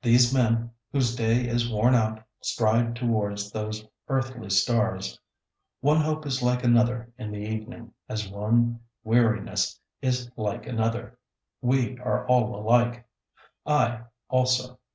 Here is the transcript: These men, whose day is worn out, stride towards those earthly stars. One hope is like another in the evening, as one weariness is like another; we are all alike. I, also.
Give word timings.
These 0.00 0.32
men, 0.32 0.70
whose 0.90 1.14
day 1.14 1.46
is 1.46 1.70
worn 1.70 1.94
out, 1.94 2.22
stride 2.40 2.96
towards 2.96 3.50
those 3.52 3.86
earthly 4.08 4.48
stars. 4.48 5.20
One 5.82 6.00
hope 6.00 6.24
is 6.24 6.42
like 6.42 6.64
another 6.64 7.12
in 7.18 7.30
the 7.30 7.42
evening, 7.42 7.92
as 8.08 8.26
one 8.26 8.80
weariness 9.04 9.78
is 10.00 10.30
like 10.34 10.66
another; 10.66 11.18
we 11.60 11.98
are 11.98 12.26
all 12.26 12.56
alike. 12.56 13.06
I, 13.66 14.04
also. 14.30 14.78